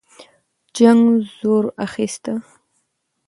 جنګ 0.77 1.01
زور 1.37 1.65
اخیسته. 1.85 2.33